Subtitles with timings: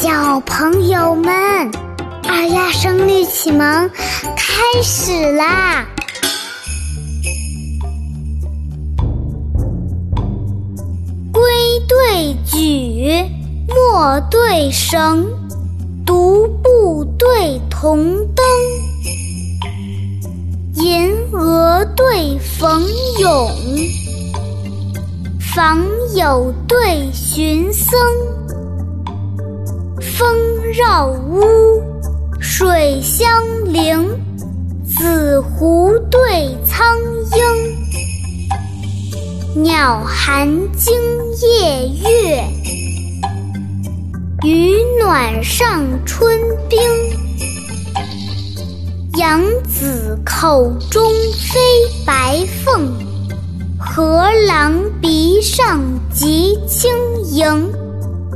[0.00, 1.34] 小朋友们，
[2.28, 3.90] 二丫声律启蒙
[4.36, 5.84] 开始啦！
[11.32, 11.42] 规
[11.88, 13.10] 对矩，
[13.66, 15.26] 墨对绳，
[16.06, 18.44] 独步对铜灯。
[20.74, 22.84] 银娥对冯
[23.18, 23.50] 咏，
[25.56, 25.84] 访
[26.14, 27.98] 友对寻僧。
[30.18, 30.36] 风
[30.72, 31.80] 绕屋，
[32.40, 33.28] 水相
[33.66, 34.04] 邻，
[34.84, 36.98] 紫湖对苍
[39.54, 39.62] 鹰。
[39.62, 40.92] 鸟寒惊
[41.40, 42.42] 夜月，
[44.42, 46.36] 雨暖上春
[46.68, 46.80] 冰。
[49.18, 51.00] 扬子口中
[51.32, 51.60] 飞
[52.04, 52.90] 白凤，
[53.78, 55.80] 河郎鼻上
[56.12, 56.90] 即轻
[57.30, 57.72] 盈。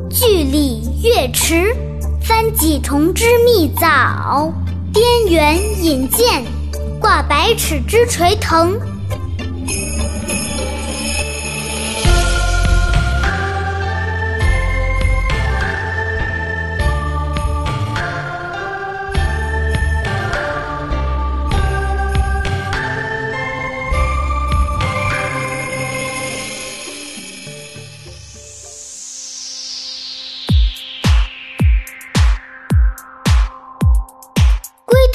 [0.08, 1.74] 句里月池，
[2.22, 4.52] 翻几重之密藻；
[4.92, 6.44] 边缘引箭，
[7.00, 8.78] 挂百尺之垂藤。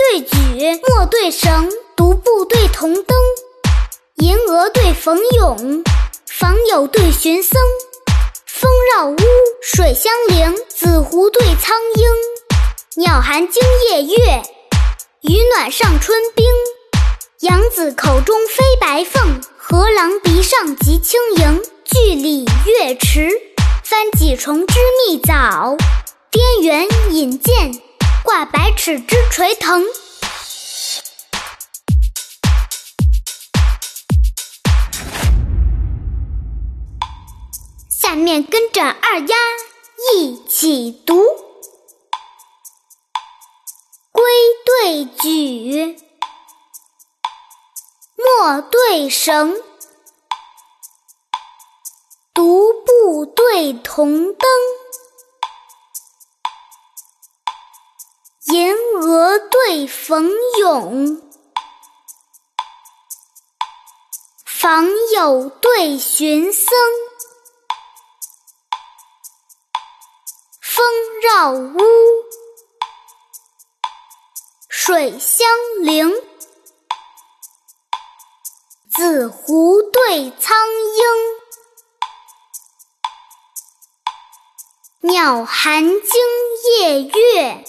[0.09, 3.17] 对举，墨对绳，独步对铜灯。
[4.15, 5.83] 银娥对冯咏，
[6.25, 7.59] 访友对寻僧。
[8.45, 9.17] 风绕屋，
[9.61, 13.03] 水相邻，紫湖对苍鹰。
[13.03, 14.43] 鸟寒惊夜月，
[15.21, 16.45] 雨暖上春冰。
[17.41, 21.61] 杨子口中飞白凤，河郎鼻上即轻盈。
[21.83, 23.29] 句里月迟，
[23.83, 25.75] 翻几重织密枣。
[26.31, 27.81] 边缘引荐。
[28.27, 29.85] 挂百尺之垂藤。
[37.89, 39.35] 下面跟着二丫
[40.13, 41.23] 一起读：
[44.11, 44.25] 归
[44.65, 45.97] 对举，
[48.17, 49.55] 墨对绳，
[52.33, 54.49] 独步对铜灯。
[59.39, 61.21] 对逢勇，
[64.45, 66.69] 访友对寻僧。
[70.61, 70.85] 风
[71.21, 71.77] 绕屋，
[74.69, 75.47] 水相
[75.81, 76.13] 邻。
[78.95, 80.57] 紫湖对苍
[85.01, 86.01] 鹰，鸟寒惊
[86.79, 87.63] 夜月。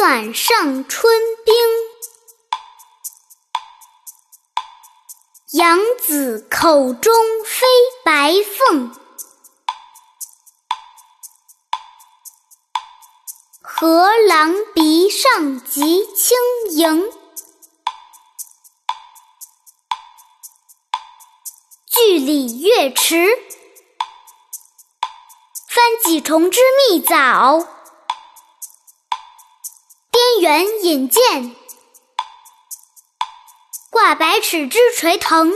[0.00, 1.12] 暖上春
[1.44, 1.54] 冰，
[5.52, 7.66] 扬子口中飞
[8.02, 8.96] 白凤，
[13.60, 16.38] 河郎鼻上即轻
[16.70, 17.12] 盈。
[21.90, 23.28] 句里月迟，
[25.68, 27.79] 翻几重织密枣。
[30.40, 31.54] 缘引荐，
[33.90, 35.52] 挂百尺之垂藤。